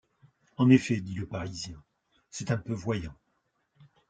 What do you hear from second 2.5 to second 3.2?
peu voyant.